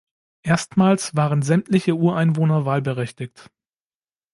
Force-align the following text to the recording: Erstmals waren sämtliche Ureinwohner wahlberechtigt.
Erstmals 0.41 1.15
waren 1.15 1.43
sämtliche 1.43 1.93
Ureinwohner 1.95 2.65
wahlberechtigt. 2.65 3.51